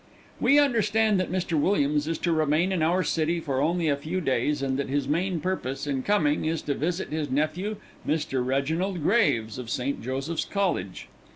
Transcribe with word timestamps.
"We 0.39 0.57
understand 0.57 1.19
that 1.19 1.31
Mr. 1.31 1.53
Williams 1.59 2.07
is 2.07 2.17
to 2.25 2.31
remain 2.31 2.71
in 2.71 2.81
our 2.81 3.03
city 3.03 3.39
for 3.39 3.61
only 3.61 3.87
a 3.87 3.95
few 3.95 4.19
days, 4.19 4.63
and 4.63 4.75
that 4.79 4.89
his 4.89 5.07
main 5.07 5.39
purpose 5.39 5.85
in 5.85 6.01
coming 6.01 6.43
is 6.43 6.63
to 6.63 6.73
visit 6.73 7.09
his 7.09 7.29
nephew 7.29 7.75
Mr. 8.07 8.43
Reginald 8.43 9.03
Graves, 9.03 9.59
of 9.59 9.69
St. 9.69 10.01
Joseph's 10.01 10.43
College. 10.45 11.07